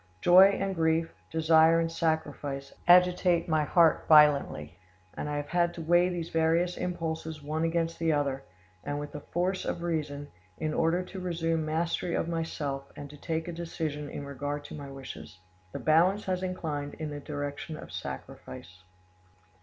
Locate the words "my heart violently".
3.47-4.79